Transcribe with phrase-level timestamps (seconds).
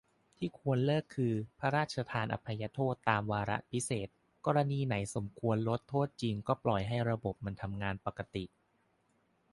[0.37, 4.07] ที่ควรเลิกคือ พระราชทานอภัยโทษตามวาระพิเศษ
[4.45, 8.43] กรณีไหนสมควรลดโทษจริงก็ปล่อยให้ระบบมันทำงานปกติ